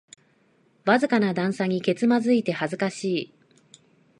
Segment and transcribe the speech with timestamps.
[0.85, 3.33] わずかな段差にけつまずいて恥ずかしい